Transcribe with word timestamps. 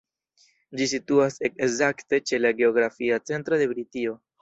Ĝi 0.79 0.87
situas 0.93 1.37
ekzakte 1.51 2.23
ĉe 2.31 2.43
la 2.43 2.55
geografia 2.65 3.25
centro 3.33 3.65
de 3.65 3.73
Britio. 3.77 4.23